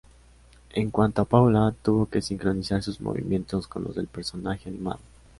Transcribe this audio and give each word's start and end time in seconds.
En 0.73 0.89
cuanto 0.89 1.21
a 1.21 1.25
Paula, 1.25 1.75
tuvo 1.83 2.07
que 2.09 2.23
sincronizar 2.23 2.81
sus 2.81 2.99
movimientos 3.01 3.67
con 3.67 3.83
los 3.83 3.93
del 3.93 4.07
personaje 4.07 4.67
animado. 4.67 4.99